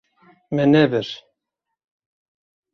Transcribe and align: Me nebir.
Me 0.55 0.63
nebir. 0.71 1.07